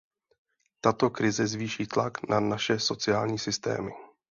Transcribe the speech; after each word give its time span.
Tato 0.83 1.09
krize 1.09 1.47
zvýší 1.47 1.87
tlak 1.87 2.27
na 2.29 2.39
naše 2.39 2.79
sociální 2.79 3.39
systémy. 3.39 3.91